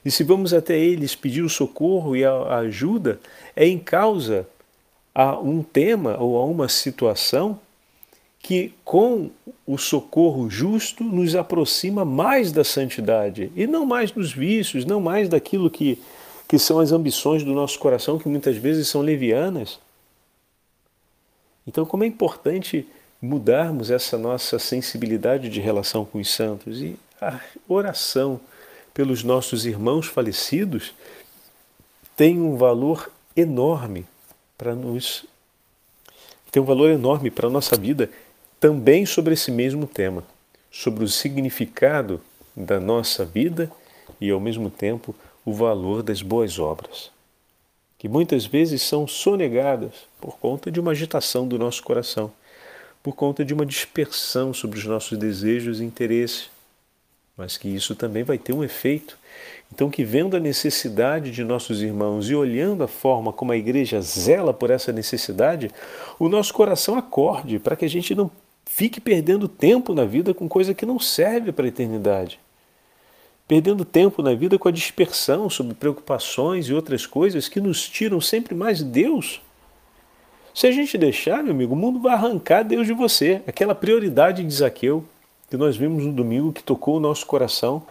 E 0.04 0.10
se 0.10 0.22
vamos 0.22 0.54
até 0.54 0.78
eles 0.78 1.14
pedir 1.14 1.42
o 1.42 1.48
socorro 1.48 2.14
e 2.14 2.24
a 2.24 2.58
ajuda, 2.58 3.18
é 3.56 3.66
em 3.66 3.78
causa 3.78 4.46
a 5.14 5.38
um 5.38 5.62
tema 5.62 6.16
ou 6.18 6.36
a 6.36 6.44
uma 6.44 6.68
situação 6.68 7.58
que, 8.40 8.72
com 8.84 9.30
o 9.66 9.76
socorro 9.76 10.48
justo, 10.48 11.02
nos 11.02 11.34
aproxima 11.34 12.04
mais 12.04 12.52
da 12.52 12.62
santidade 12.62 13.50
e 13.56 13.66
não 13.66 13.84
mais 13.84 14.10
dos 14.10 14.32
vícios, 14.32 14.84
não 14.84 15.00
mais 15.00 15.28
daquilo 15.28 15.68
que, 15.68 16.00
que 16.48 16.58
são 16.58 16.80
as 16.80 16.90
ambições 16.90 17.44
do 17.44 17.52
nosso 17.52 17.78
coração, 17.78 18.18
que 18.18 18.28
muitas 18.28 18.56
vezes 18.56 18.88
são 18.88 19.02
levianas. 19.02 19.78
Então, 21.66 21.84
como 21.84 22.02
é 22.04 22.06
importante 22.06 22.88
mudarmos 23.20 23.90
essa 23.90 24.16
nossa 24.16 24.58
sensibilidade 24.58 25.50
de 25.50 25.60
relação 25.60 26.06
com 26.06 26.18
os 26.18 26.30
santos 26.30 26.80
e 26.80 26.96
a 27.20 27.38
oração 27.68 28.40
pelos 28.94 29.22
nossos 29.22 29.66
irmãos 29.66 30.06
falecidos 30.06 30.94
tem 32.16 32.40
um 32.40 32.56
valor 32.56 33.10
enorme 33.36 34.06
para 34.56 34.74
nos 34.74 35.26
tem 36.50 36.62
um 36.62 36.66
valor 36.66 36.90
enorme 36.90 37.30
para 37.30 37.48
a 37.48 37.50
nossa 37.50 37.76
vida 37.76 38.10
também 38.58 39.04
sobre 39.04 39.34
esse 39.34 39.50
mesmo 39.50 39.86
tema, 39.86 40.24
sobre 40.70 41.04
o 41.04 41.08
significado 41.08 42.20
da 42.56 42.80
nossa 42.80 43.24
vida 43.24 43.70
e 44.20 44.30
ao 44.30 44.40
mesmo 44.40 44.70
tempo 44.70 45.14
o 45.48 45.52
valor 45.52 46.02
das 46.02 46.22
boas 46.22 46.58
obras, 46.58 47.10
que 47.98 48.08
muitas 48.08 48.46
vezes 48.46 48.82
são 48.82 49.06
sonegadas 49.06 49.92
por 50.20 50.38
conta 50.38 50.70
de 50.70 50.78
uma 50.78 50.92
agitação 50.92 51.46
do 51.46 51.58
nosso 51.58 51.82
coração, 51.82 52.30
por 53.02 53.14
conta 53.14 53.44
de 53.44 53.54
uma 53.54 53.66
dispersão 53.66 54.52
sobre 54.52 54.78
os 54.78 54.84
nossos 54.84 55.16
desejos 55.18 55.80
e 55.80 55.84
interesses 55.84 56.50
mas 57.38 57.56
que 57.56 57.68
isso 57.68 57.94
também 57.94 58.24
vai 58.24 58.36
ter 58.36 58.52
um 58.52 58.64
efeito. 58.64 59.16
Então, 59.72 59.88
que 59.88 60.02
vendo 60.02 60.36
a 60.36 60.40
necessidade 60.40 61.30
de 61.30 61.44
nossos 61.44 61.80
irmãos 61.80 62.28
e 62.28 62.34
olhando 62.34 62.82
a 62.82 62.88
forma 62.88 63.32
como 63.32 63.52
a 63.52 63.56
igreja 63.56 64.00
zela 64.00 64.52
por 64.52 64.70
essa 64.70 64.92
necessidade, 64.92 65.70
o 66.18 66.28
nosso 66.28 66.52
coração 66.52 66.98
acorde 66.98 67.60
para 67.60 67.76
que 67.76 67.84
a 67.84 67.88
gente 67.88 68.12
não 68.12 68.28
fique 68.66 69.00
perdendo 69.00 69.46
tempo 69.46 69.94
na 69.94 70.04
vida 70.04 70.34
com 70.34 70.48
coisa 70.48 70.74
que 70.74 70.84
não 70.84 70.98
serve 70.98 71.52
para 71.52 71.64
a 71.64 71.68
eternidade. 71.68 72.40
Perdendo 73.48 73.84
tempo 73.84 74.22
na 74.22 74.34
vida 74.34 74.58
com 74.58 74.68
a 74.68 74.72
dispersão 74.72 75.48
sobre 75.50 75.74
preocupações 75.74 76.66
e 76.66 76.74
outras 76.74 77.06
coisas 77.06 77.48
que 77.48 77.60
nos 77.60 77.88
tiram 77.88 78.20
sempre 78.20 78.54
mais 78.54 78.82
Deus. 78.82 79.40
Se 80.54 80.66
a 80.66 80.70
gente 80.70 80.98
deixar, 80.98 81.42
meu 81.42 81.52
amigo, 81.52 81.74
o 81.74 81.76
mundo 81.76 81.98
vai 81.98 82.12
arrancar 82.12 82.62
Deus 82.62 82.86
de 82.86 82.92
você, 82.92 83.42
aquela 83.46 83.74
prioridade 83.74 84.44
de 84.44 84.54
Zaqueu 84.54 85.04
que 85.48 85.56
nós 85.56 85.76
vimos 85.76 86.04
no 86.04 86.12
domingo 86.12 86.52
que 86.52 86.62
tocou 86.62 86.96
o 86.96 87.00
nosso 87.00 87.26
coração, 87.26 87.82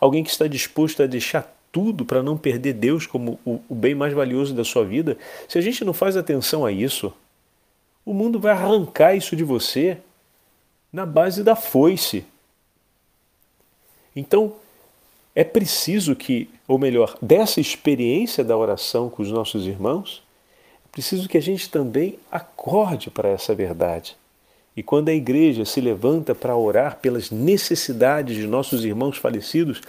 alguém 0.00 0.24
que 0.24 0.30
está 0.30 0.46
disposto 0.48 1.02
a 1.02 1.06
deixar 1.06 1.54
tudo 1.70 2.04
para 2.04 2.22
não 2.22 2.36
perder 2.36 2.72
Deus 2.72 3.06
como 3.06 3.38
o, 3.44 3.60
o 3.68 3.74
bem 3.74 3.94
mais 3.94 4.12
valioso 4.12 4.54
da 4.54 4.64
sua 4.64 4.84
vida, 4.84 5.16
se 5.48 5.58
a 5.58 5.60
gente 5.60 5.84
não 5.84 5.92
faz 5.92 6.16
atenção 6.16 6.64
a 6.64 6.72
isso, 6.72 7.12
o 8.04 8.12
mundo 8.12 8.38
vai 8.38 8.52
arrancar 8.52 9.14
isso 9.14 9.34
de 9.34 9.44
você 9.44 9.98
na 10.92 11.06
base 11.06 11.42
da 11.42 11.56
foice. 11.56 12.24
Então, 14.14 14.54
é 15.34 15.42
preciso 15.42 16.14
que, 16.14 16.48
ou 16.68 16.78
melhor, 16.78 17.16
dessa 17.20 17.60
experiência 17.60 18.44
da 18.44 18.56
oração 18.56 19.10
com 19.10 19.22
os 19.22 19.30
nossos 19.30 19.66
irmãos, 19.66 20.22
é 20.84 20.88
preciso 20.92 21.28
que 21.28 21.36
a 21.36 21.42
gente 21.42 21.68
também 21.68 22.18
acorde 22.30 23.10
para 23.10 23.28
essa 23.28 23.54
verdade. 23.54 24.16
E 24.76 24.82
quando 24.82 25.08
a 25.08 25.14
igreja 25.14 25.64
se 25.64 25.80
levanta 25.80 26.34
para 26.34 26.56
orar 26.56 26.98
pelas 26.98 27.30
necessidades 27.30 28.36
de 28.36 28.46
nossos 28.46 28.84
irmãos 28.84 29.16
falecidos 29.16 29.80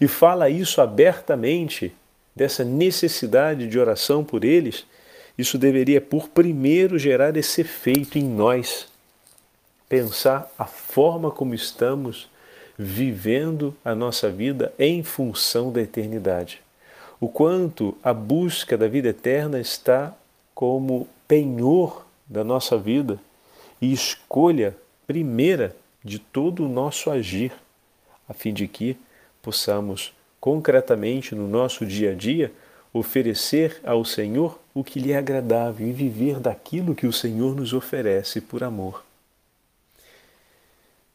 e 0.00 0.06
fala 0.06 0.50
isso 0.50 0.80
abertamente, 0.80 1.92
dessa 2.34 2.64
necessidade 2.64 3.66
de 3.66 3.78
oração 3.78 4.24
por 4.24 4.44
eles, 4.44 4.84
isso 5.36 5.56
deveria, 5.58 6.00
por 6.00 6.28
primeiro, 6.28 6.98
gerar 6.98 7.36
esse 7.36 7.60
efeito 7.62 8.18
em 8.18 8.24
nós. 8.24 8.86
Pensar 9.88 10.50
a 10.58 10.64
forma 10.64 11.30
como 11.30 11.54
estamos 11.54 12.28
vivendo 12.78 13.74
a 13.84 13.94
nossa 13.94 14.30
vida 14.30 14.72
em 14.78 15.02
função 15.02 15.72
da 15.72 15.80
eternidade. 15.80 16.60
O 17.20 17.28
quanto 17.28 17.96
a 18.02 18.12
busca 18.12 18.76
da 18.76 18.88
vida 18.88 19.08
eterna 19.08 19.60
está 19.60 20.14
como 20.54 21.08
penhor 21.26 22.04
da 22.26 22.44
nossa 22.44 22.76
vida 22.76 23.18
e 23.80 23.92
escolha 23.92 24.76
primeira 25.06 25.74
de 26.02 26.18
todo 26.18 26.64
o 26.64 26.68
nosso 26.68 27.10
agir, 27.10 27.52
a 28.28 28.34
fim 28.34 28.52
de 28.52 28.66
que 28.66 28.96
possamos 29.42 30.12
concretamente 30.40 31.34
no 31.34 31.48
nosso 31.48 31.86
dia 31.86 32.12
a 32.12 32.14
dia 32.14 32.52
oferecer 32.92 33.80
ao 33.84 34.04
Senhor 34.04 34.58
o 34.74 34.84
que 34.84 35.00
lhe 35.00 35.12
é 35.12 35.16
agradável 35.16 35.86
e 35.86 35.92
viver 35.92 36.38
daquilo 36.38 36.94
que 36.94 37.06
o 37.06 37.12
Senhor 37.12 37.56
nos 37.56 37.72
oferece 37.72 38.40
por 38.40 38.62
amor. 38.62 39.04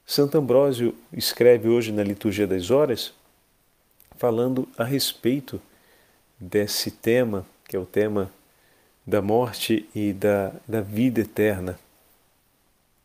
Santo 0.10 0.40
Ambrósio 0.40 0.96
escreve 1.14 1.70
hoje 1.70 1.92
na 1.92 2.02
Liturgia 2.04 2.48
das 2.48 2.72
Horas, 2.72 3.14
falando 4.18 4.68
a 4.76 4.84
respeito 4.84 5.62
desse 6.40 6.90
tema, 6.90 7.46
que 7.68 7.76
é 7.76 7.80
o 7.80 7.86
tema 7.86 8.32
da 9.06 9.22
morte 9.22 9.88
e 9.94 10.12
da, 10.12 10.52
da 10.68 10.82
vida 10.82 11.22
eterna. 11.22 11.78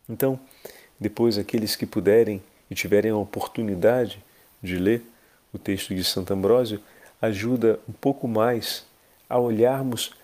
Então, 0.09 0.41
depois, 0.99 1.37
aqueles 1.37 1.77
que 1.77 1.85
puderem 1.85 2.43
e 2.71 2.75
tiverem 2.75 3.11
a 3.11 3.17
oportunidade 3.19 4.25
de 4.63 4.79
ler 4.79 5.03
o 5.53 5.59
texto 5.59 5.95
de 5.95 6.03
Santo 6.03 6.33
Ambrósio, 6.33 6.81
ajuda 7.21 7.79
um 7.87 7.93
pouco 7.93 8.27
mais 8.27 8.83
a 9.29 9.39
olharmos 9.39 10.15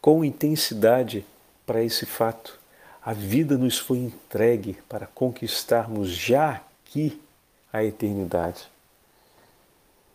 com 0.00 0.24
intensidade 0.24 1.24
para 1.64 1.84
esse 1.84 2.04
fato. 2.04 2.58
A 3.06 3.12
vida 3.12 3.56
nos 3.56 3.78
foi 3.78 3.98
entregue 3.98 4.78
para 4.88 5.06
conquistarmos 5.06 6.10
já 6.10 6.60
aqui 6.84 7.16
a 7.72 7.84
eternidade. 7.84 8.66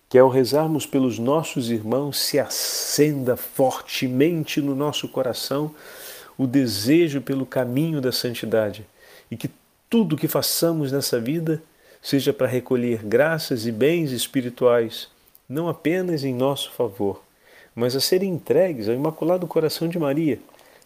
que 0.10 0.18
ao 0.18 0.28
rezarmos 0.28 0.86
pelos 0.86 1.18
nossos 1.18 1.70
irmãos 1.70 2.20
se 2.20 2.38
acenda 2.38 3.38
fortemente 3.38 4.60
no 4.60 4.76
nosso 4.76 5.08
coração 5.08 5.74
o 6.38 6.46
desejo 6.46 7.22
pelo 7.22 7.46
caminho 7.46 8.02
da 8.02 8.12
santidade 8.12 8.86
e 9.32 9.38
que 9.38 9.50
tudo 9.90 10.18
que 10.18 10.28
façamos 10.28 10.92
nessa 10.92 11.18
vida 11.18 11.64
seja 12.02 12.34
para 12.34 12.46
recolher 12.46 13.06
graças 13.06 13.66
e 13.66 13.72
bens 13.72 14.12
espirituais, 14.12 15.08
não 15.48 15.70
apenas 15.70 16.26
em 16.26 16.34
nosso 16.34 16.70
favor, 16.72 17.24
mas 17.74 17.96
a 17.96 18.02
serem 18.02 18.34
entregues 18.34 18.90
ao 18.90 18.96
Imaculado 18.96 19.48
Coração 19.48 19.88
de 19.88 19.98
Maria, 19.98 20.42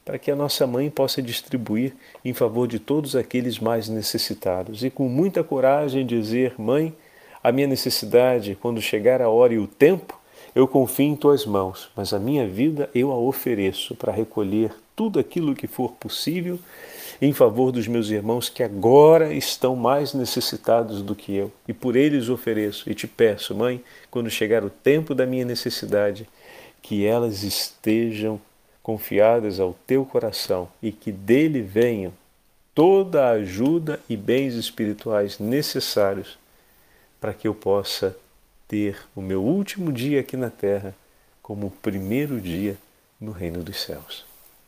para 0.05 0.19
que 0.19 0.29
a 0.29 0.35
nossa 0.35 0.67
mãe 0.67 0.87
possa 0.89 1.19
distribuir 1.19 1.93
em 2.23 2.31
favor 2.31 2.67
de 2.67 2.77
todos 2.77 3.15
aqueles 3.15 3.59
mais 3.59 3.89
necessitados 3.89 4.83
e 4.83 4.91
com 4.91 5.09
muita 5.09 5.43
coragem 5.43 6.05
dizer: 6.05 6.53
Mãe, 6.59 6.95
a 7.43 7.51
minha 7.51 7.67
necessidade, 7.67 8.55
quando 8.61 8.79
chegar 8.79 9.19
a 9.21 9.29
hora 9.29 9.55
e 9.55 9.57
o 9.57 9.65
tempo, 9.65 10.19
eu 10.53 10.67
confio 10.67 11.07
em 11.07 11.15
tuas 11.15 11.45
mãos, 11.45 11.89
mas 11.95 12.13
a 12.13 12.19
minha 12.19 12.47
vida 12.47 12.89
eu 12.93 13.11
a 13.11 13.17
ofereço 13.17 13.95
para 13.95 14.13
recolher 14.13 14.71
tudo 14.95 15.19
aquilo 15.19 15.55
que 15.55 15.67
for 15.67 15.91
possível 15.93 16.57
em 17.21 17.33
favor 17.33 17.71
dos 17.71 17.87
meus 17.87 18.09
irmãos 18.09 18.47
que 18.47 18.63
agora 18.63 19.33
estão 19.33 19.75
mais 19.75 20.13
necessitados 20.13 21.01
do 21.01 21.15
que 21.15 21.35
eu. 21.35 21.51
E 21.67 21.73
por 21.73 21.95
eles 21.95 22.29
ofereço 22.29 22.89
e 22.89 22.93
te 22.93 23.07
peço, 23.07 23.55
mãe, 23.55 23.83
quando 24.11 24.29
chegar 24.29 24.63
o 24.63 24.69
tempo 24.69 25.15
da 25.15 25.25
minha 25.25 25.45
necessidade, 25.45 26.27
que 26.81 27.05
elas 27.05 27.43
estejam 27.43 28.39
confiadas 28.85 29.59
ao 29.59 29.73
teu 29.87 30.05
coração 30.05 30.69
e 30.79 30.91
que 30.91 31.11
dele 31.11 31.59
venham 31.59 32.13
toda 32.75 33.25
a 33.25 33.31
ajuda 33.31 33.99
e 34.07 34.15
bens 34.15 34.53
espirituais 34.53 35.39
necessários 35.39 36.37
para 37.19 37.33
que 37.33 37.47
eu 37.47 37.55
possa 37.55 38.15
ter 38.67 38.99
o 39.15 39.23
meu 39.23 39.43
último 39.43 39.91
dia 39.91 40.19
aqui 40.19 40.37
na 40.37 40.51
terra 40.51 40.95
como 41.41 41.65
o 41.65 41.71
primeiro 41.71 42.39
dia 42.39 42.77
no 43.19 43.31
reino 43.31 43.63
dos 43.63 43.81
céus. 43.81 44.23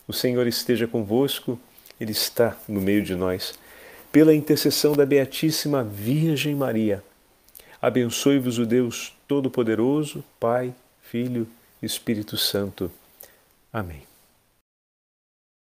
O 0.07 0.13
Senhor 0.13 0.47
esteja 0.47 0.87
convosco 0.87 1.59
ele 1.99 2.11
está 2.11 2.57
no 2.67 2.81
meio 2.81 3.03
de 3.03 3.13
nós. 3.13 3.53
Pela 4.11 4.33
intercessão 4.33 4.93
da 4.93 5.05
Beatíssima 5.05 5.83
Virgem 5.83 6.55
Maria, 6.55 7.03
abençoe-vos 7.79 8.57
o 8.57 8.65
Deus 8.65 9.15
Todo-Poderoso, 9.27 10.23
Pai, 10.39 10.73
Filho 11.03 11.47
Espírito 11.83 12.35
Santo. 12.35 12.91
Amém. 13.71 14.16